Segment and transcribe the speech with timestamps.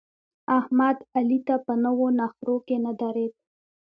[0.57, 3.33] احمد؛ علي ته په نو نخرو کې نه درېد.